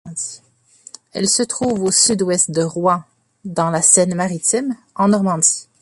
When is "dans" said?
3.45-3.69